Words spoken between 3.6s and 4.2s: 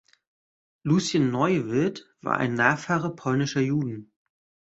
Juden.